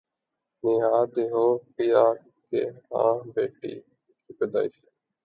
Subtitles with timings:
[0.63, 2.03] نیہا دھوپیا
[2.51, 2.63] کے
[2.89, 3.73] ہاں بیٹی
[4.23, 4.73] کی پیدائش